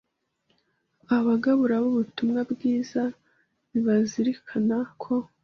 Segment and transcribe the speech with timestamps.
[1.17, 3.01] Abagabura b’Ubutumwa bwiza
[3.69, 5.13] nibazirikane ko